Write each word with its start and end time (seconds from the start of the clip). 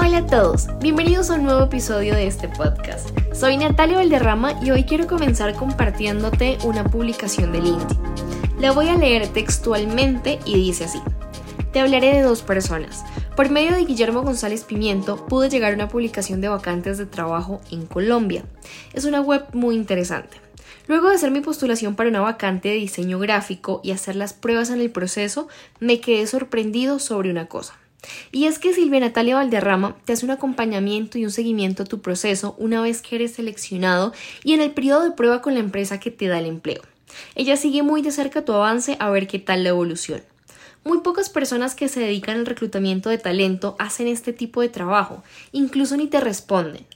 Hola 0.00 0.18
a 0.18 0.26
todos, 0.26 0.68
bienvenidos 0.80 1.28
a 1.28 1.34
un 1.34 1.42
nuevo 1.42 1.64
episodio 1.64 2.14
de 2.14 2.28
este 2.28 2.46
podcast. 2.46 3.10
Soy 3.34 3.56
Natalia 3.56 3.96
Valderrama 3.96 4.54
y 4.62 4.70
hoy 4.70 4.84
quiero 4.84 5.08
comenzar 5.08 5.56
compartiéndote 5.56 6.56
una 6.62 6.84
publicación 6.84 7.50
de 7.50 7.62
LinkedIn. 7.62 7.98
La 8.60 8.70
voy 8.70 8.90
a 8.90 8.96
leer 8.96 9.26
textualmente 9.26 10.38
y 10.44 10.54
dice 10.54 10.84
así. 10.84 11.00
Te 11.72 11.80
hablaré 11.80 12.14
de 12.14 12.22
dos 12.22 12.42
personas. 12.42 13.04
Por 13.34 13.50
medio 13.50 13.72
de 13.72 13.84
Guillermo 13.84 14.22
González 14.22 14.62
Pimiento 14.62 15.26
pude 15.26 15.50
llegar 15.50 15.72
a 15.72 15.74
una 15.74 15.88
publicación 15.88 16.40
de 16.40 16.48
vacantes 16.48 16.96
de 16.96 17.06
trabajo 17.06 17.60
en 17.72 17.84
Colombia. 17.86 18.44
Es 18.92 19.04
una 19.04 19.20
web 19.20 19.46
muy 19.52 19.74
interesante. 19.74 20.36
Luego 20.86 21.08
de 21.08 21.16
hacer 21.16 21.32
mi 21.32 21.40
postulación 21.40 21.96
para 21.96 22.08
una 22.08 22.20
vacante 22.20 22.68
de 22.68 22.76
diseño 22.76 23.18
gráfico 23.18 23.80
y 23.82 23.90
hacer 23.90 24.14
las 24.14 24.32
pruebas 24.32 24.70
en 24.70 24.80
el 24.80 24.92
proceso, 24.92 25.48
me 25.80 26.00
quedé 26.00 26.28
sorprendido 26.28 27.00
sobre 27.00 27.32
una 27.32 27.48
cosa. 27.48 27.74
Y 28.32 28.46
es 28.46 28.58
que 28.58 28.74
Silvia 28.74 29.00
Natalia 29.00 29.36
Valderrama 29.36 29.96
te 30.04 30.12
hace 30.12 30.24
un 30.24 30.30
acompañamiento 30.30 31.18
y 31.18 31.24
un 31.24 31.30
seguimiento 31.30 31.82
a 31.82 31.86
tu 31.86 32.00
proceso 32.00 32.54
una 32.58 32.80
vez 32.80 33.02
que 33.02 33.16
eres 33.16 33.34
seleccionado 33.34 34.12
y 34.44 34.54
en 34.54 34.60
el 34.60 34.72
periodo 34.72 35.04
de 35.04 35.12
prueba 35.12 35.42
con 35.42 35.54
la 35.54 35.60
empresa 35.60 36.00
que 36.00 36.10
te 36.10 36.28
da 36.28 36.38
el 36.38 36.46
empleo. 36.46 36.82
Ella 37.34 37.56
sigue 37.56 37.82
muy 37.82 38.02
de 38.02 38.12
cerca 38.12 38.44
tu 38.44 38.52
avance 38.52 38.96
a 39.00 39.10
ver 39.10 39.26
qué 39.26 39.38
tal 39.38 39.64
la 39.64 39.70
evolución. 39.70 40.22
Muy 40.84 41.00
pocas 41.00 41.28
personas 41.28 41.74
que 41.74 41.88
se 41.88 42.00
dedican 42.00 42.36
al 42.36 42.46
reclutamiento 42.46 43.10
de 43.10 43.18
talento 43.18 43.76
hacen 43.78 44.06
este 44.06 44.32
tipo 44.32 44.60
de 44.60 44.68
trabajo, 44.68 45.22
incluso 45.52 45.96
ni 45.96 46.06
te 46.06 46.20
responden. 46.20 46.86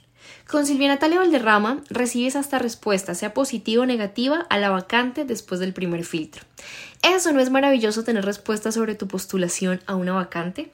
Con 0.47 0.65
Silvia 0.65 0.87
Natalia 0.87 1.19
Valderrama 1.19 1.81
recibes 1.89 2.35
hasta 2.35 2.59
respuesta, 2.59 3.15
sea 3.15 3.33
positiva 3.33 3.83
o 3.83 3.85
negativa, 3.85 4.45
a 4.49 4.57
la 4.57 4.69
vacante 4.69 5.25
después 5.25 5.59
del 5.59 5.73
primer 5.73 6.05
filtro. 6.05 6.43
¿Eso 7.01 7.31
no 7.33 7.39
es 7.39 7.49
maravilloso 7.49 8.03
tener 8.03 8.25
respuesta 8.25 8.71
sobre 8.71 8.95
tu 8.95 9.07
postulación 9.07 9.81
a 9.85 9.95
una 9.95 10.13
vacante? 10.13 10.71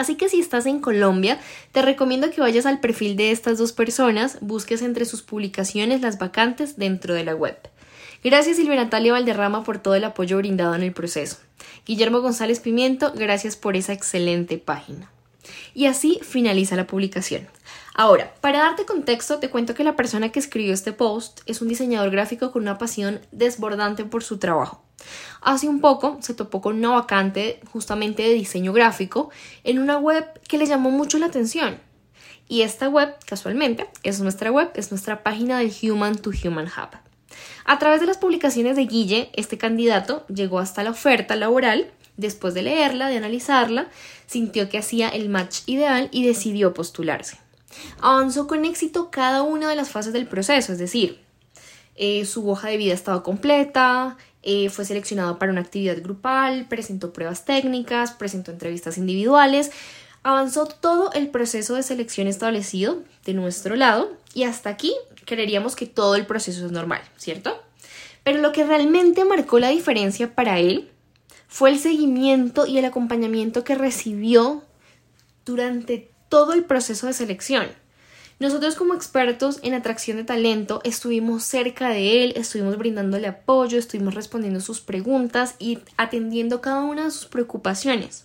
Así 0.00 0.14
que 0.14 0.30
si 0.30 0.40
estás 0.40 0.64
en 0.64 0.80
Colombia, 0.80 1.38
te 1.72 1.82
recomiendo 1.82 2.30
que 2.30 2.40
vayas 2.40 2.64
al 2.64 2.80
perfil 2.80 3.16
de 3.16 3.32
estas 3.32 3.58
dos 3.58 3.72
personas, 3.72 4.38
busques 4.40 4.80
entre 4.80 5.04
sus 5.04 5.20
publicaciones 5.20 6.00
las 6.00 6.18
vacantes 6.18 6.78
dentro 6.78 7.12
de 7.12 7.22
la 7.22 7.34
web. 7.34 7.58
Gracias 8.24 8.56
Silvia 8.56 8.76
Natalia 8.76 9.12
Valderrama 9.12 9.62
por 9.62 9.76
todo 9.76 9.94
el 9.94 10.04
apoyo 10.04 10.38
brindado 10.38 10.74
en 10.74 10.84
el 10.84 10.94
proceso. 10.94 11.36
Guillermo 11.84 12.22
González 12.22 12.60
Pimiento, 12.60 13.12
gracias 13.14 13.56
por 13.56 13.76
esa 13.76 13.92
excelente 13.92 14.56
página. 14.56 15.10
Y 15.74 15.84
así 15.84 16.18
finaliza 16.22 16.76
la 16.76 16.86
publicación. 16.86 17.46
Ahora, 18.00 18.32
para 18.40 18.60
darte 18.60 18.86
contexto, 18.86 19.40
te 19.40 19.50
cuento 19.50 19.74
que 19.74 19.84
la 19.84 19.94
persona 19.94 20.32
que 20.32 20.38
escribió 20.38 20.72
este 20.72 20.94
post 20.94 21.42
es 21.44 21.60
un 21.60 21.68
diseñador 21.68 22.10
gráfico 22.10 22.50
con 22.50 22.62
una 22.62 22.78
pasión 22.78 23.20
desbordante 23.30 24.06
por 24.06 24.24
su 24.24 24.38
trabajo. 24.38 24.82
Hace 25.42 25.68
un 25.68 25.82
poco 25.82 26.16
se 26.22 26.32
topó 26.32 26.62
con 26.62 26.78
una 26.78 26.92
vacante 26.92 27.60
justamente 27.70 28.22
de 28.22 28.32
diseño 28.32 28.72
gráfico 28.72 29.28
en 29.64 29.78
una 29.78 29.98
web 29.98 30.24
que 30.48 30.56
le 30.56 30.64
llamó 30.64 30.90
mucho 30.90 31.18
la 31.18 31.26
atención. 31.26 31.78
Y 32.48 32.62
esta 32.62 32.88
web, 32.88 33.14
casualmente, 33.26 33.86
es 34.02 34.18
nuestra 34.22 34.50
web, 34.50 34.70
es 34.76 34.90
nuestra 34.90 35.22
página 35.22 35.58
del 35.58 35.70
Human 35.82 36.16
to 36.16 36.30
Human 36.30 36.68
Hub. 36.68 36.96
A 37.66 37.78
través 37.78 38.00
de 38.00 38.06
las 38.06 38.16
publicaciones 38.16 38.76
de 38.76 38.86
Guille, 38.86 39.28
este 39.34 39.58
candidato 39.58 40.24
llegó 40.28 40.58
hasta 40.58 40.82
la 40.82 40.92
oferta 40.92 41.36
laboral, 41.36 41.90
después 42.16 42.54
de 42.54 42.62
leerla, 42.62 43.08
de 43.08 43.18
analizarla, 43.18 43.88
sintió 44.26 44.70
que 44.70 44.78
hacía 44.78 45.10
el 45.10 45.28
match 45.28 45.58
ideal 45.66 46.08
y 46.12 46.24
decidió 46.24 46.72
postularse. 46.72 47.49
Avanzó 48.00 48.46
con 48.46 48.64
éxito 48.64 49.10
cada 49.10 49.42
una 49.42 49.68
de 49.68 49.76
las 49.76 49.90
fases 49.90 50.12
del 50.12 50.26
proceso, 50.26 50.72
es 50.72 50.78
decir, 50.78 51.20
eh, 51.96 52.24
su 52.24 52.48
hoja 52.48 52.68
de 52.68 52.76
vida 52.76 52.94
estaba 52.94 53.22
completa, 53.22 54.16
eh, 54.42 54.70
fue 54.70 54.84
seleccionado 54.84 55.38
para 55.38 55.52
una 55.52 55.60
actividad 55.60 56.00
grupal, 56.02 56.66
presentó 56.68 57.12
pruebas 57.12 57.44
técnicas, 57.44 58.12
presentó 58.12 58.52
entrevistas 58.52 58.96
individuales, 58.96 59.70
avanzó 60.22 60.66
todo 60.66 61.12
el 61.12 61.28
proceso 61.28 61.74
de 61.74 61.82
selección 61.82 62.26
establecido 62.26 63.02
de 63.24 63.34
nuestro 63.34 63.76
lado 63.76 64.10
y 64.32 64.44
hasta 64.44 64.70
aquí 64.70 64.94
creeríamos 65.26 65.76
que 65.76 65.86
todo 65.86 66.14
el 66.14 66.26
proceso 66.26 66.64
es 66.64 66.72
normal, 66.72 67.02
¿cierto? 67.16 67.60
Pero 68.24 68.38
lo 68.38 68.52
que 68.52 68.64
realmente 68.64 69.24
marcó 69.24 69.58
la 69.58 69.68
diferencia 69.68 70.34
para 70.34 70.58
él 70.58 70.90
fue 71.48 71.70
el 71.70 71.78
seguimiento 71.78 72.66
y 72.66 72.78
el 72.78 72.84
acompañamiento 72.84 73.64
que 73.64 73.74
recibió 73.74 74.64
durante 75.44 76.10
todo 76.30 76.54
el 76.54 76.64
proceso 76.64 77.06
de 77.06 77.12
selección. 77.12 77.66
Nosotros 78.38 78.74
como 78.74 78.94
expertos 78.94 79.58
en 79.62 79.74
atracción 79.74 80.16
de 80.16 80.24
talento 80.24 80.80
estuvimos 80.82 81.44
cerca 81.44 81.90
de 81.90 82.24
él, 82.24 82.32
estuvimos 82.36 82.78
brindándole 82.78 83.26
apoyo, 83.26 83.78
estuvimos 83.78 84.14
respondiendo 84.14 84.60
sus 84.60 84.80
preguntas 84.80 85.56
y 85.58 85.80
atendiendo 85.98 86.62
cada 86.62 86.80
una 86.80 87.04
de 87.04 87.10
sus 87.10 87.26
preocupaciones. 87.26 88.24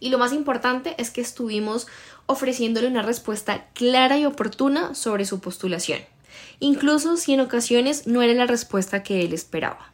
Y 0.00 0.08
lo 0.08 0.18
más 0.18 0.32
importante 0.32 0.96
es 0.98 1.10
que 1.10 1.20
estuvimos 1.20 1.86
ofreciéndole 2.26 2.88
una 2.88 3.02
respuesta 3.02 3.68
clara 3.74 4.18
y 4.18 4.24
oportuna 4.24 4.96
sobre 4.96 5.24
su 5.24 5.38
postulación, 5.38 6.00
incluso 6.58 7.16
si 7.16 7.32
en 7.32 7.40
ocasiones 7.40 8.08
no 8.08 8.22
era 8.22 8.34
la 8.34 8.46
respuesta 8.46 9.04
que 9.04 9.22
él 9.22 9.32
esperaba. 9.32 9.92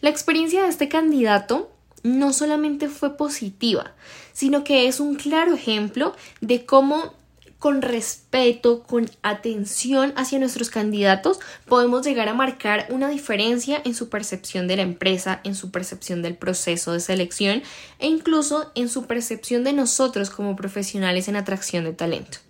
La 0.00 0.10
experiencia 0.10 0.64
de 0.64 0.68
este 0.68 0.88
candidato 0.88 1.70
no 2.02 2.32
solamente 2.32 2.88
fue 2.88 3.16
positiva, 3.16 3.94
sino 4.36 4.64
que 4.64 4.86
es 4.86 5.00
un 5.00 5.14
claro 5.14 5.54
ejemplo 5.54 6.14
de 6.42 6.66
cómo 6.66 7.14
con 7.58 7.80
respeto, 7.80 8.82
con 8.82 9.10
atención 9.22 10.12
hacia 10.14 10.38
nuestros 10.38 10.68
candidatos, 10.68 11.40
podemos 11.64 12.04
llegar 12.04 12.28
a 12.28 12.34
marcar 12.34 12.86
una 12.90 13.08
diferencia 13.08 13.80
en 13.82 13.94
su 13.94 14.10
percepción 14.10 14.68
de 14.68 14.76
la 14.76 14.82
empresa, 14.82 15.40
en 15.42 15.54
su 15.54 15.70
percepción 15.70 16.20
del 16.20 16.36
proceso 16.36 16.92
de 16.92 17.00
selección 17.00 17.62
e 17.98 18.08
incluso 18.08 18.70
en 18.74 18.90
su 18.90 19.06
percepción 19.06 19.64
de 19.64 19.72
nosotros 19.72 20.28
como 20.28 20.54
profesionales 20.54 21.28
en 21.28 21.36
atracción 21.36 21.84
de 21.84 21.94
talento. 21.94 22.45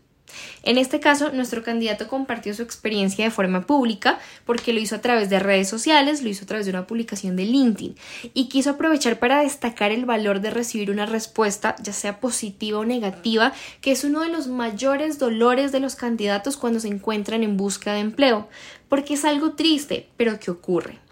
En 0.63 0.79
este 0.79 1.01
caso, 1.01 1.33
nuestro 1.33 1.63
candidato 1.63 2.09
compartió 2.09 2.55
su 2.55 2.63
experiencia 2.63 3.25
de 3.25 3.31
forma 3.31 3.67
pública 3.67 4.19
porque 4.45 4.73
lo 4.73 4.81
hizo 4.81 4.97
a 4.97 5.01
través 5.01 5.31
de 5.31 5.39
redes 5.39 5.69
sociales, 5.69 6.23
lo 6.23 6.29
hizo 6.29 6.45
a 6.45 6.49
través 6.49 6.67
de 6.67 6.71
una 6.71 6.87
publicación 6.87 7.37
de 7.37 7.45
LinkedIn 7.45 7.97
y 8.35 8.49
quiso 8.49 8.71
aprovechar 8.71 9.19
para 9.19 9.41
destacar 9.41 9.93
el 9.93 10.05
valor 10.05 10.41
de 10.41 10.51
recibir 10.51 10.91
una 10.91 11.07
respuesta, 11.07 11.77
ya 11.83 11.93
sea 11.93 12.21
positiva 12.21 12.79
o 12.79 12.85
negativa, 12.85 13.53
que 13.81 13.93
es 13.93 14.05
uno 14.05 14.21
de 14.21 14.29
los 14.29 14.49
mayores 14.49 15.19
dolores 15.19 15.73
de 15.73 15.81
los 15.81 15.95
candidatos 15.95 16.57
cuando 16.57 16.81
se 16.81 16.89
encuentran 16.89 17.43
en 17.43 17.57
busca 17.57 17.93
de 17.93 18.01
empleo, 18.01 18.49
porque 18.89 19.15
es 19.15 19.25
algo 19.25 19.53
triste, 19.53 20.09
pero 20.17 20.39
que 20.39 20.51
ocurre. 20.51 21.06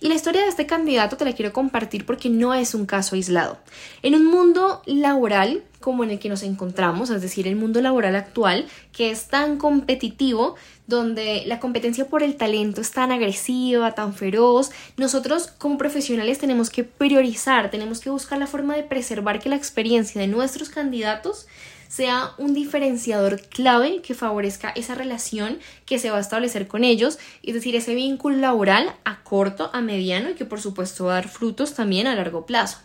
Y 0.00 0.08
la 0.08 0.14
historia 0.14 0.42
de 0.42 0.48
este 0.48 0.66
candidato 0.66 1.16
te 1.16 1.24
la 1.24 1.32
quiero 1.32 1.52
compartir 1.52 2.04
porque 2.04 2.28
no 2.28 2.54
es 2.54 2.74
un 2.74 2.86
caso 2.86 3.14
aislado. 3.14 3.58
En 4.02 4.14
un 4.14 4.26
mundo 4.26 4.82
laboral 4.86 5.62
como 5.82 6.04
en 6.04 6.10
el 6.10 6.18
que 6.18 6.30
nos 6.30 6.42
encontramos, 6.42 7.10
es 7.10 7.20
decir, 7.20 7.46
el 7.46 7.56
mundo 7.56 7.82
laboral 7.82 8.16
actual, 8.16 8.66
que 8.92 9.10
es 9.10 9.26
tan 9.26 9.58
competitivo, 9.58 10.54
donde 10.86 11.42
la 11.46 11.60
competencia 11.60 12.06
por 12.06 12.22
el 12.22 12.36
talento 12.36 12.80
es 12.80 12.92
tan 12.92 13.12
agresiva, 13.12 13.94
tan 13.94 14.14
feroz, 14.14 14.70
nosotros 14.96 15.48
como 15.58 15.76
profesionales 15.76 16.38
tenemos 16.38 16.70
que 16.70 16.84
priorizar, 16.84 17.70
tenemos 17.70 18.00
que 18.00 18.10
buscar 18.10 18.38
la 18.38 18.46
forma 18.46 18.76
de 18.76 18.84
preservar 18.84 19.40
que 19.40 19.50
la 19.50 19.56
experiencia 19.56 20.20
de 20.20 20.28
nuestros 20.28 20.70
candidatos 20.70 21.46
sea 21.92 22.32
un 22.38 22.54
diferenciador 22.54 23.42
clave 23.48 24.00
que 24.00 24.14
favorezca 24.14 24.70
esa 24.70 24.94
relación 24.94 25.58
que 25.84 25.98
se 25.98 26.10
va 26.10 26.16
a 26.16 26.22
establecer 26.22 26.66
con 26.66 26.84
ellos, 26.84 27.18
es 27.42 27.52
decir, 27.52 27.76
ese 27.76 27.94
vínculo 27.94 28.38
laboral 28.38 28.94
a 29.04 29.22
corto, 29.22 29.68
a 29.74 29.82
mediano 29.82 30.30
y 30.30 30.34
que 30.34 30.46
por 30.46 30.58
supuesto 30.58 31.04
va 31.04 31.12
a 31.12 31.14
dar 31.16 31.28
frutos 31.28 31.74
también 31.74 32.06
a 32.06 32.14
largo 32.14 32.46
plazo. 32.46 32.78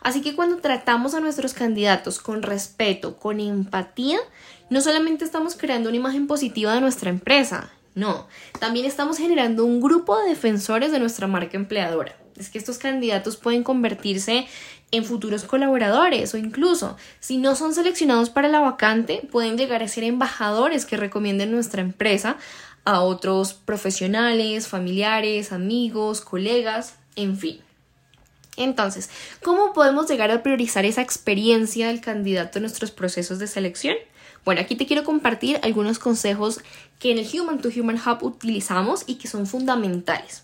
Así 0.00 0.22
que 0.22 0.34
cuando 0.34 0.62
tratamos 0.62 1.12
a 1.12 1.20
nuestros 1.20 1.52
candidatos 1.52 2.20
con 2.20 2.42
respeto, 2.42 3.18
con 3.18 3.38
empatía, 3.38 4.18
no 4.70 4.80
solamente 4.80 5.26
estamos 5.26 5.54
creando 5.54 5.90
una 5.90 5.98
imagen 5.98 6.26
positiva 6.26 6.72
de 6.72 6.80
nuestra 6.80 7.10
empresa, 7.10 7.70
no, 7.94 8.28
también 8.58 8.86
estamos 8.86 9.18
generando 9.18 9.66
un 9.66 9.82
grupo 9.82 10.18
de 10.18 10.30
defensores 10.30 10.90
de 10.90 11.00
nuestra 11.00 11.26
marca 11.26 11.58
empleadora. 11.58 12.21
Es 12.36 12.48
que 12.50 12.58
estos 12.58 12.78
candidatos 12.78 13.36
pueden 13.36 13.62
convertirse 13.62 14.46
en 14.90 15.04
futuros 15.04 15.44
colaboradores 15.44 16.34
o 16.34 16.38
incluso 16.38 16.96
si 17.18 17.38
no 17.38 17.56
son 17.56 17.74
seleccionados 17.74 18.30
para 18.30 18.48
la 18.48 18.60
vacante 18.60 19.26
pueden 19.30 19.56
llegar 19.56 19.82
a 19.82 19.88
ser 19.88 20.04
embajadores 20.04 20.84
que 20.84 20.98
recomienden 20.98 21.50
nuestra 21.50 21.80
empresa 21.80 22.36
a 22.84 23.00
otros 23.00 23.54
profesionales, 23.54 24.68
familiares, 24.68 25.52
amigos, 25.52 26.20
colegas, 26.20 26.96
en 27.16 27.38
fin. 27.38 27.60
Entonces, 28.56 29.08
¿cómo 29.42 29.72
podemos 29.72 30.08
llegar 30.10 30.30
a 30.30 30.42
priorizar 30.42 30.84
esa 30.84 31.00
experiencia 31.00 31.88
del 31.88 32.00
candidato 32.00 32.58
en 32.58 32.64
nuestros 32.64 32.90
procesos 32.90 33.38
de 33.38 33.46
selección? 33.46 33.96
Bueno, 34.44 34.60
aquí 34.60 34.76
te 34.76 34.86
quiero 34.86 35.04
compartir 35.04 35.58
algunos 35.62 35.98
consejos 35.98 36.60
que 36.98 37.12
en 37.12 37.18
el 37.18 37.28
Human 37.32 37.60
to 37.60 37.70
Human 37.74 38.00
Hub 38.04 38.22
utilizamos 38.24 39.04
y 39.06 39.14
que 39.14 39.28
son 39.28 39.46
fundamentales. 39.46 40.42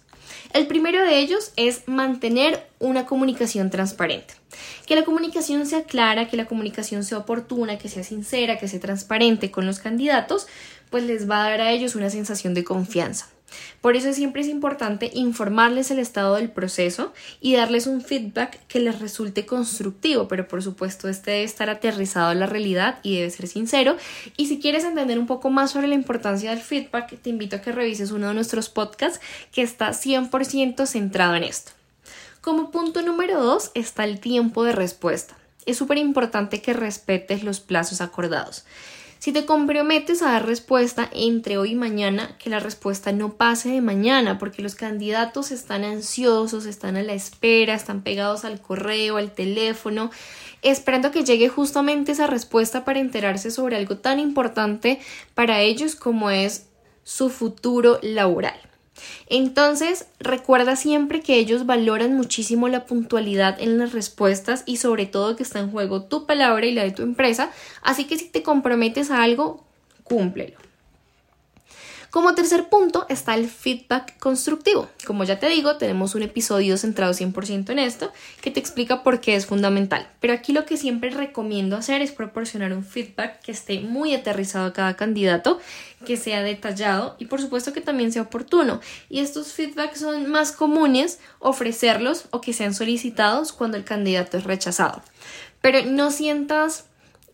El 0.52 0.66
primero 0.66 1.02
de 1.04 1.18
ellos 1.18 1.52
es 1.56 1.86
mantener 1.86 2.66
una 2.78 3.06
comunicación 3.06 3.70
transparente. 3.70 4.34
Que 4.86 4.94
la 4.94 5.04
comunicación 5.04 5.66
sea 5.66 5.84
clara, 5.84 6.28
que 6.28 6.36
la 6.36 6.46
comunicación 6.46 7.04
sea 7.04 7.18
oportuna, 7.18 7.78
que 7.78 7.88
sea 7.88 8.02
sincera, 8.02 8.58
que 8.58 8.68
sea 8.68 8.80
transparente 8.80 9.50
con 9.50 9.66
los 9.66 9.78
candidatos, 9.78 10.46
pues 10.90 11.04
les 11.04 11.28
va 11.28 11.44
a 11.44 11.50
dar 11.50 11.60
a 11.60 11.70
ellos 11.72 11.94
una 11.94 12.10
sensación 12.10 12.54
de 12.54 12.64
confianza. 12.64 13.28
Por 13.80 13.96
eso 13.96 14.12
siempre 14.12 14.42
es 14.42 14.48
importante 14.48 15.10
informarles 15.14 15.90
el 15.90 15.98
estado 15.98 16.34
del 16.34 16.50
proceso 16.50 17.12
y 17.40 17.54
darles 17.54 17.86
un 17.86 18.00
feedback 18.00 18.58
que 18.66 18.80
les 18.80 18.98
resulte 18.98 19.46
constructivo, 19.46 20.28
pero 20.28 20.48
por 20.48 20.62
supuesto 20.62 21.08
este 21.08 21.30
debe 21.30 21.44
estar 21.44 21.70
aterrizado 21.70 22.28
a 22.28 22.34
la 22.34 22.46
realidad 22.46 22.98
y 23.02 23.16
debe 23.16 23.30
ser 23.30 23.46
sincero. 23.48 23.96
Y 24.36 24.46
si 24.46 24.58
quieres 24.58 24.84
entender 24.84 25.18
un 25.18 25.26
poco 25.26 25.50
más 25.50 25.70
sobre 25.70 25.88
la 25.88 25.94
importancia 25.94 26.50
del 26.50 26.60
feedback, 26.60 27.20
te 27.20 27.30
invito 27.30 27.56
a 27.56 27.60
que 27.60 27.72
revises 27.72 28.10
uno 28.10 28.28
de 28.28 28.34
nuestros 28.34 28.68
podcasts 28.68 29.20
que 29.52 29.62
está 29.62 29.90
100% 29.90 30.86
centrado 30.86 31.34
en 31.34 31.44
esto. 31.44 31.72
Como 32.40 32.70
punto 32.70 33.02
número 33.02 33.42
2 33.42 33.72
está 33.74 34.04
el 34.04 34.20
tiempo 34.20 34.64
de 34.64 34.72
respuesta. 34.72 35.36
Es 35.66 35.76
súper 35.76 35.98
importante 35.98 36.62
que 36.62 36.72
respetes 36.72 37.42
los 37.42 37.60
plazos 37.60 38.00
acordados. 38.00 38.64
Si 39.18 39.32
te 39.32 39.46
comprometes 39.46 40.22
a 40.22 40.30
dar 40.30 40.46
respuesta 40.46 41.10
entre 41.12 41.58
hoy 41.58 41.72
y 41.72 41.74
mañana, 41.74 42.36
que 42.38 42.50
la 42.50 42.60
respuesta 42.60 43.10
no 43.10 43.34
pase 43.34 43.68
de 43.68 43.80
mañana, 43.80 44.38
porque 44.38 44.62
los 44.62 44.76
candidatos 44.76 45.50
están 45.50 45.82
ansiosos, 45.82 46.66
están 46.66 46.96
a 46.96 47.02
la 47.02 47.14
espera, 47.14 47.74
están 47.74 48.02
pegados 48.02 48.44
al 48.44 48.60
correo, 48.60 49.16
al 49.16 49.32
teléfono, 49.32 50.12
esperando 50.62 51.10
que 51.10 51.24
llegue 51.24 51.48
justamente 51.48 52.12
esa 52.12 52.28
respuesta 52.28 52.84
para 52.84 53.00
enterarse 53.00 53.50
sobre 53.50 53.76
algo 53.76 53.96
tan 53.96 54.20
importante 54.20 55.00
para 55.34 55.62
ellos 55.62 55.96
como 55.96 56.30
es 56.30 56.68
su 57.02 57.28
futuro 57.28 57.98
laboral. 58.02 58.67
Entonces, 59.28 60.06
recuerda 60.20 60.76
siempre 60.76 61.20
que 61.20 61.36
ellos 61.36 61.66
valoran 61.66 62.16
muchísimo 62.16 62.68
la 62.68 62.86
puntualidad 62.86 63.60
en 63.60 63.78
las 63.78 63.92
respuestas 63.92 64.62
y 64.66 64.78
sobre 64.78 65.06
todo 65.06 65.36
que 65.36 65.42
está 65.42 65.58
en 65.60 65.70
juego 65.70 66.04
tu 66.04 66.26
palabra 66.26 66.66
y 66.66 66.72
la 66.72 66.84
de 66.84 66.92
tu 66.92 67.02
empresa, 67.02 67.50
así 67.82 68.04
que 68.04 68.18
si 68.18 68.26
te 68.26 68.42
comprometes 68.42 69.10
a 69.10 69.22
algo, 69.22 69.64
cúmplelo. 70.04 70.67
Como 72.10 72.34
tercer 72.34 72.70
punto 72.70 73.04
está 73.10 73.34
el 73.34 73.50
feedback 73.50 74.18
constructivo. 74.18 74.88
Como 75.06 75.24
ya 75.24 75.38
te 75.38 75.48
digo, 75.50 75.76
tenemos 75.76 76.14
un 76.14 76.22
episodio 76.22 76.78
centrado 76.78 77.12
100% 77.12 77.68
en 77.68 77.78
esto 77.78 78.10
que 78.40 78.50
te 78.50 78.58
explica 78.58 79.02
por 79.02 79.20
qué 79.20 79.36
es 79.36 79.44
fundamental. 79.44 80.08
Pero 80.18 80.32
aquí 80.32 80.54
lo 80.54 80.64
que 80.64 80.78
siempre 80.78 81.10
recomiendo 81.10 81.76
hacer 81.76 82.00
es 82.00 82.12
proporcionar 82.12 82.72
un 82.72 82.82
feedback 82.82 83.42
que 83.42 83.52
esté 83.52 83.80
muy 83.80 84.14
aterrizado 84.14 84.64
a 84.64 84.72
cada 84.72 84.96
candidato, 84.96 85.60
que 86.06 86.16
sea 86.16 86.42
detallado 86.42 87.14
y 87.18 87.26
por 87.26 87.42
supuesto 87.42 87.74
que 87.74 87.82
también 87.82 88.10
sea 88.10 88.22
oportuno. 88.22 88.80
Y 89.10 89.20
estos 89.20 89.52
feedbacks 89.52 90.00
son 90.00 90.30
más 90.30 90.52
comunes 90.52 91.18
ofrecerlos 91.40 92.24
o 92.30 92.40
que 92.40 92.54
sean 92.54 92.72
solicitados 92.72 93.52
cuando 93.52 93.76
el 93.76 93.84
candidato 93.84 94.38
es 94.38 94.44
rechazado. 94.44 95.02
Pero 95.60 95.84
no 95.84 96.10
sientas 96.10 96.86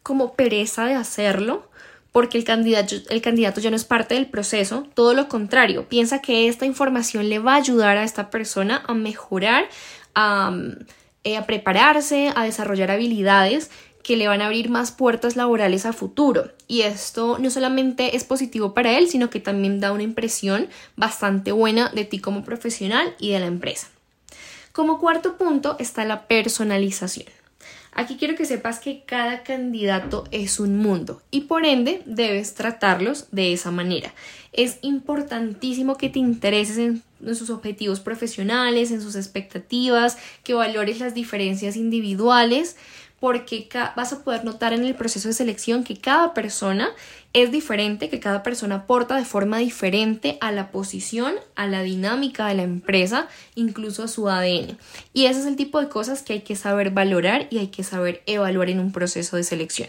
como 0.03 0.35
pereza 0.35 0.87
de 0.87 0.95
hacerlo 0.95 1.69
porque 2.15 2.39
el 2.39 2.45
candidato, 2.45 3.61
ya 3.61 3.71
no 3.71 3.77
es 3.77 3.85
parte 3.85 4.15
del 4.15 4.27
proceso, 4.27 4.87
todo 4.95 5.15
lo 5.15 5.29
contrario, 5.29 5.89
piensa 5.89 6.23
que 6.23 6.47
esta 6.47 6.65
información 6.65 7.29
le 7.29 7.41
va 7.41 7.55
a 7.55 7.57
ayudar 7.57 7.97
a 7.97 8.05
esta 8.05 8.31
persona 8.31 8.85
a 8.87 8.95
mejorar, 8.95 9.69
a, 10.15 10.57
eh, 11.25 11.37
a 11.37 11.45
prepararse, 11.45 12.33
a 12.37 12.45
desarrollar 12.45 12.93
habilidades 12.93 13.73
que 14.05 14.17
le 14.17 14.29
van 14.29 14.43
a 14.43 14.47
abrir 14.47 14.71
más 14.71 14.93
puertas 14.93 15.35
laborales 15.35 15.87
a 15.87 15.93
futuro. 15.93 16.53
Y 16.69 16.83
esto 16.83 17.39
no 17.41 17.51
solamente 17.51 18.15
es 18.15 18.23
positivo 18.23 18.75
para 18.75 18.97
él, 18.97 19.09
sino 19.09 19.29
que 19.29 19.41
también 19.41 19.81
da 19.81 19.91
una 19.91 20.05
impresión 20.05 20.69
bastante 20.95 21.51
buena 21.51 21.89
de 21.89 22.05
ti 22.05 22.21
como 22.21 22.45
profesional 22.45 23.17
y 23.19 23.33
de 23.33 23.41
la 23.41 23.47
empresa. 23.47 23.89
Como 24.71 25.01
cuarto 25.01 25.37
punto 25.37 25.75
está 25.81 26.05
la 26.05 26.29
personalización. 26.29 27.27
Aquí 27.97 28.17
quiero 28.17 28.35
que 28.35 28.45
sepas 28.45 28.81
que 28.81 29.05
cada 29.07 29.45
candidato 29.45 30.25
es 30.33 30.59
un 30.59 30.77
mundo 30.79 31.23
y 31.31 31.43
por 31.43 31.65
ende 31.65 32.03
debes 32.07 32.55
tratarlos 32.55 33.29
de 33.31 33.53
esa 33.53 33.71
manera. 33.71 34.13
Es 34.53 34.79
importantísimo 34.83 35.97
que 35.97 36.09
te 36.09 36.19
intereses 36.19 36.79
en, 36.79 37.03
sus 37.35 37.51
objetivos 37.51 38.01
profesionales, 38.01 38.91
en 38.91 39.01
sus 39.01 39.15
expectativas, 39.15 40.19
que 40.43 40.55
valores 40.55 40.99
las 40.99 41.15
diferencias 41.15 41.77
individuales 41.77 42.77
porque 43.25 43.67
vas 43.97 44.13
a 44.13 44.23
poder 44.23 44.45
notar 44.45 44.75
en 44.75 44.85
el 44.85 44.95
proceso 44.95 45.29
de 45.29 45.33
selección 45.33 45.83
que 45.83 45.97
cada 45.97 46.35
persona 46.35 46.91
es 47.33 47.51
diferente, 47.51 48.11
que 48.11 48.21
cada 48.21 48.43
persona 48.43 48.75
aporta 48.75 49.17
de 49.17 49.25
forma 49.25 49.57
diferente 49.57 50.37
a 50.43 50.53
la 50.53 50.71
posición, 50.71 51.33
a 51.55 51.67
la 51.67 51.81
dinámica 51.81 52.47
de 52.49 52.55
la 52.57 52.65
empresa, 52.65 53.27
incluso 53.55 54.03
a 54.03 54.09
su 54.09 54.29
ADN. 54.29 54.77
Y 55.15 55.25
ese 55.25 55.41
es 55.41 55.47
el 55.47 55.57
tipo 55.57 55.81
de 55.81 55.89
cosas 55.89 56.21
que 56.21 56.35
hay 56.35 56.41
que 56.43 56.55
saber 56.55 56.91
valorar 56.91 57.47
y 57.49 57.61
hay 57.61 57.69
que 57.69 57.83
saber 57.83 58.23
evaluar 58.27 58.69
en 58.69 58.79
un 58.79 58.93
proceso 58.93 59.39
de 59.39 59.45
selección. 59.45 59.89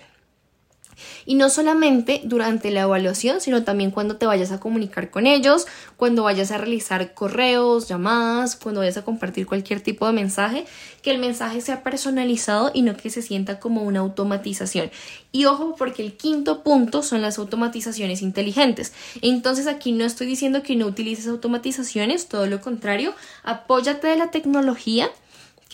Y 1.25 1.35
no 1.35 1.49
solamente 1.49 2.21
durante 2.23 2.71
la 2.71 2.81
evaluación, 2.81 3.41
sino 3.41 3.63
también 3.63 3.91
cuando 3.91 4.17
te 4.17 4.25
vayas 4.25 4.51
a 4.51 4.59
comunicar 4.59 5.09
con 5.09 5.27
ellos, 5.27 5.65
cuando 5.97 6.23
vayas 6.23 6.51
a 6.51 6.57
realizar 6.57 7.13
correos, 7.13 7.87
llamadas, 7.87 8.55
cuando 8.55 8.81
vayas 8.81 8.97
a 8.97 9.03
compartir 9.03 9.45
cualquier 9.45 9.81
tipo 9.81 10.07
de 10.07 10.13
mensaje, 10.13 10.65
que 11.01 11.11
el 11.11 11.19
mensaje 11.19 11.61
sea 11.61 11.83
personalizado 11.83 12.71
y 12.73 12.81
no 12.81 12.95
que 12.97 13.09
se 13.09 13.21
sienta 13.21 13.59
como 13.59 13.83
una 13.83 13.99
automatización. 13.99 14.91
Y 15.31 15.45
ojo, 15.45 15.75
porque 15.77 16.03
el 16.03 16.13
quinto 16.13 16.63
punto 16.63 17.03
son 17.03 17.21
las 17.21 17.37
automatizaciones 17.37 18.21
inteligentes. 18.21 18.93
Entonces 19.21 19.67
aquí 19.67 19.91
no 19.91 20.05
estoy 20.05 20.27
diciendo 20.27 20.63
que 20.63 20.75
no 20.75 20.85
utilices 20.85 21.27
automatizaciones, 21.27 22.27
todo 22.27 22.47
lo 22.47 22.61
contrario, 22.61 23.13
apóyate 23.43 24.07
de 24.07 24.15
la 24.15 24.31
tecnología 24.31 25.09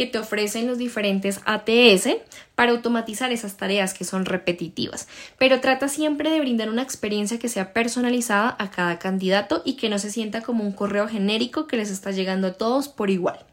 que 0.01 0.07
te 0.07 0.17
ofrecen 0.17 0.65
los 0.65 0.79
diferentes 0.79 1.41
ATS 1.45 2.09
para 2.55 2.71
automatizar 2.71 3.31
esas 3.31 3.55
tareas 3.57 3.93
que 3.93 4.03
son 4.03 4.25
repetitivas. 4.25 5.07
Pero 5.37 5.61
trata 5.61 5.87
siempre 5.89 6.31
de 6.31 6.39
brindar 6.39 6.71
una 6.71 6.81
experiencia 6.81 7.37
que 7.37 7.49
sea 7.49 7.71
personalizada 7.71 8.55
a 8.57 8.71
cada 8.71 8.97
candidato 8.97 9.61
y 9.63 9.75
que 9.75 9.89
no 9.89 9.99
se 9.99 10.09
sienta 10.09 10.41
como 10.41 10.63
un 10.63 10.71
correo 10.71 11.07
genérico 11.07 11.67
que 11.67 11.77
les 11.77 11.91
está 11.91 12.09
llegando 12.09 12.47
a 12.47 12.53
todos 12.53 12.87
por 12.87 13.11
igual. 13.11 13.45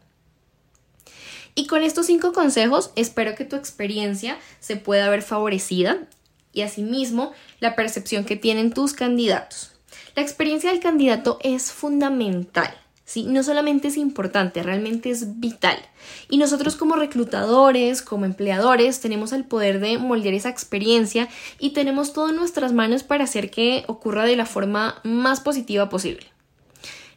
Y 1.53 1.67
con 1.67 1.83
estos 1.83 2.07
cinco 2.07 2.33
consejos 2.33 2.89
espero 2.95 3.35
que 3.35 3.45
tu 3.45 3.55
experiencia 3.55 4.39
se 4.59 4.75
pueda 4.75 5.07
ver 5.07 5.21
favorecida 5.21 5.99
y 6.51 6.61
asimismo 6.61 7.31
la 7.59 7.75
percepción 7.75 8.25
que 8.25 8.37
tienen 8.37 8.73
tus 8.73 8.93
candidatos. 8.93 9.73
La 10.15 10.23
experiencia 10.23 10.71
del 10.71 10.79
candidato 10.79 11.37
es 11.43 11.71
fundamental 11.71 12.73
¿sí? 13.09 13.23
No 13.23 13.41
solamente 13.41 13.87
es 13.87 13.97
importante, 13.97 14.61
realmente 14.61 15.09
es 15.09 15.39
vital. 15.39 15.79
Y 16.29 16.37
nosotros 16.37 16.75
como 16.75 16.95
reclutadores, 16.95 18.03
como 18.03 18.25
empleadores, 18.25 18.99
tenemos 18.99 19.33
el 19.33 19.45
poder 19.45 19.79
de 19.79 19.97
moldear 19.97 20.35
esa 20.35 20.49
experiencia 20.49 21.27
y 21.57 21.71
tenemos 21.71 22.13
todo 22.13 22.29
en 22.29 22.35
nuestras 22.35 22.71
manos 22.71 23.01
para 23.01 23.23
hacer 23.23 23.49
que 23.49 23.83
ocurra 23.87 24.25
de 24.25 24.35
la 24.35 24.45
forma 24.45 25.01
más 25.03 25.41
positiva 25.41 25.89
posible. 25.89 26.27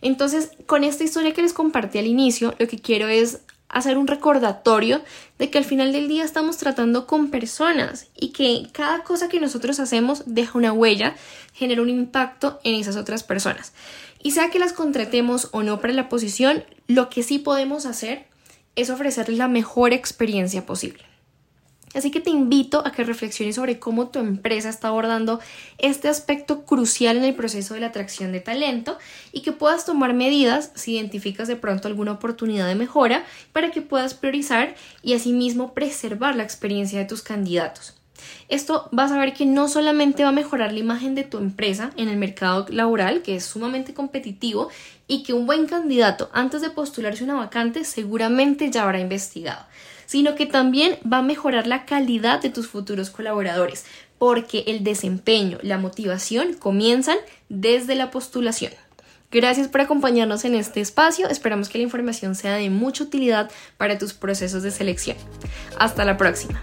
Entonces, 0.00 0.52
con 0.64 0.82
esta 0.82 1.04
historia 1.04 1.34
que 1.34 1.42
les 1.42 1.52
compartí 1.52 1.98
al 1.98 2.06
inicio, 2.06 2.54
lo 2.58 2.66
que 2.68 2.78
quiero 2.78 3.08
es 3.08 3.40
hacer 3.72 3.98
un 3.98 4.06
recordatorio 4.06 5.02
de 5.38 5.50
que 5.50 5.58
al 5.58 5.64
final 5.64 5.92
del 5.92 6.06
día 6.06 6.24
estamos 6.24 6.58
tratando 6.58 7.06
con 7.06 7.30
personas 7.30 8.06
y 8.14 8.28
que 8.28 8.68
cada 8.72 9.02
cosa 9.02 9.28
que 9.28 9.40
nosotros 9.40 9.80
hacemos 9.80 10.22
deja 10.26 10.56
una 10.56 10.72
huella, 10.72 11.16
genera 11.54 11.82
un 11.82 11.88
impacto 11.88 12.60
en 12.62 12.74
esas 12.74 12.96
otras 12.96 13.24
personas. 13.24 13.72
Y 14.22 14.30
sea 14.32 14.50
que 14.50 14.60
las 14.60 14.72
contratemos 14.72 15.48
o 15.50 15.62
no 15.62 15.80
para 15.80 15.94
la 15.94 16.08
posición, 16.08 16.64
lo 16.86 17.10
que 17.10 17.22
sí 17.24 17.38
podemos 17.38 17.86
hacer 17.86 18.26
es 18.76 18.90
ofrecerles 18.90 19.38
la 19.38 19.48
mejor 19.48 19.92
experiencia 19.92 20.64
posible. 20.64 21.11
Así 21.94 22.10
que 22.10 22.20
te 22.20 22.30
invito 22.30 22.86
a 22.86 22.92
que 22.92 23.04
reflexiones 23.04 23.56
sobre 23.56 23.78
cómo 23.78 24.08
tu 24.08 24.18
empresa 24.18 24.68
está 24.68 24.88
abordando 24.88 25.40
este 25.78 26.08
aspecto 26.08 26.64
crucial 26.64 27.16
en 27.16 27.24
el 27.24 27.34
proceso 27.34 27.74
de 27.74 27.80
la 27.80 27.88
atracción 27.88 28.32
de 28.32 28.40
talento 28.40 28.98
y 29.32 29.42
que 29.42 29.52
puedas 29.52 29.84
tomar 29.84 30.14
medidas 30.14 30.72
si 30.74 30.94
identificas 30.94 31.48
de 31.48 31.56
pronto 31.56 31.88
alguna 31.88 32.12
oportunidad 32.12 32.66
de 32.66 32.74
mejora 32.74 33.24
para 33.52 33.70
que 33.70 33.82
puedas 33.82 34.14
priorizar 34.14 34.74
y 35.02 35.14
asimismo 35.14 35.74
preservar 35.74 36.36
la 36.36 36.44
experiencia 36.44 36.98
de 36.98 37.04
tus 37.04 37.22
candidatos. 37.22 38.01
Esto 38.48 38.88
vas 38.92 39.12
a 39.12 39.18
ver 39.18 39.32
que 39.32 39.46
no 39.46 39.68
solamente 39.68 40.22
va 40.22 40.30
a 40.30 40.32
mejorar 40.32 40.72
la 40.72 40.78
imagen 40.78 41.14
de 41.14 41.24
tu 41.24 41.38
empresa 41.38 41.90
en 41.96 42.08
el 42.08 42.16
mercado 42.16 42.66
laboral, 42.68 43.22
que 43.22 43.36
es 43.36 43.44
sumamente 43.44 43.94
competitivo, 43.94 44.68
y 45.06 45.22
que 45.22 45.32
un 45.32 45.46
buen 45.46 45.66
candidato 45.66 46.30
antes 46.32 46.60
de 46.62 46.70
postularse 46.70 47.24
una 47.24 47.34
vacante 47.34 47.84
seguramente 47.84 48.70
ya 48.70 48.84
habrá 48.84 49.00
investigado, 49.00 49.66
sino 50.06 50.34
que 50.34 50.46
también 50.46 50.98
va 51.10 51.18
a 51.18 51.22
mejorar 51.22 51.66
la 51.66 51.84
calidad 51.84 52.40
de 52.40 52.50
tus 52.50 52.68
futuros 52.68 53.10
colaboradores, 53.10 53.84
porque 54.18 54.64
el 54.68 54.84
desempeño, 54.84 55.58
la 55.62 55.78
motivación 55.78 56.54
comienzan 56.54 57.16
desde 57.48 57.94
la 57.94 58.10
postulación. 58.10 58.72
Gracias 59.32 59.66
por 59.66 59.80
acompañarnos 59.80 60.44
en 60.44 60.54
este 60.54 60.82
espacio. 60.82 61.26
Esperamos 61.28 61.70
que 61.70 61.78
la 61.78 61.84
información 61.84 62.34
sea 62.34 62.54
de 62.54 62.68
mucha 62.68 63.02
utilidad 63.02 63.50
para 63.78 63.96
tus 63.96 64.12
procesos 64.12 64.62
de 64.62 64.70
selección. 64.70 65.16
Hasta 65.78 66.04
la 66.04 66.18
próxima. 66.18 66.62